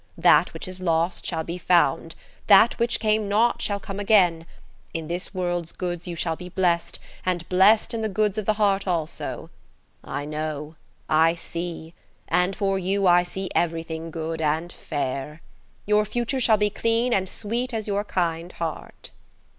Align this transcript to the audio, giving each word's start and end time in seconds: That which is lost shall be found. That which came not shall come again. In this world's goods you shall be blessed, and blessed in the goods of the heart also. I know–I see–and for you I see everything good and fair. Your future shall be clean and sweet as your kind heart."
That 0.17 0.51
which 0.51 0.67
is 0.67 0.81
lost 0.81 1.27
shall 1.27 1.43
be 1.43 1.59
found. 1.59 2.15
That 2.47 2.79
which 2.79 2.99
came 2.99 3.29
not 3.29 3.61
shall 3.61 3.79
come 3.79 3.99
again. 3.99 4.47
In 4.95 5.07
this 5.07 5.31
world's 5.31 5.71
goods 5.71 6.07
you 6.07 6.15
shall 6.15 6.35
be 6.35 6.49
blessed, 6.49 6.97
and 7.23 7.47
blessed 7.49 7.93
in 7.93 8.01
the 8.01 8.09
goods 8.09 8.39
of 8.39 8.47
the 8.47 8.53
heart 8.55 8.87
also. 8.87 9.51
I 10.03 10.25
know–I 10.25 11.35
see–and 11.35 12.55
for 12.55 12.79
you 12.79 13.05
I 13.05 13.21
see 13.21 13.47
everything 13.53 14.09
good 14.09 14.41
and 14.41 14.73
fair. 14.73 15.43
Your 15.85 16.03
future 16.05 16.39
shall 16.39 16.57
be 16.57 16.71
clean 16.71 17.13
and 17.13 17.29
sweet 17.29 17.71
as 17.71 17.87
your 17.87 18.03
kind 18.03 18.51
heart." 18.53 19.11